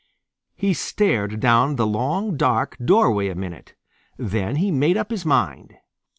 He 0.55 0.73
stared 0.73 1.39
down 1.39 1.75
the 1.75 1.85
long 1.85 2.35
dark 2.35 2.75
doorway 2.83 3.27
a 3.29 3.35
minute. 3.35 3.75
Then 4.17 4.55
he 4.55 4.71
made 4.71 4.97
up 4.97 5.11
his 5.11 5.27
mind. 5.27 5.75